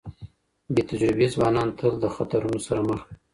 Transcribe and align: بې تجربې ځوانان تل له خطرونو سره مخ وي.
بې 0.73 0.81
تجربې 0.89 1.27
ځوانان 1.33 1.69
تل 1.77 1.93
له 2.03 2.09
خطرونو 2.15 2.59
سره 2.67 2.81
مخ 2.87 2.99
وي. 3.07 3.13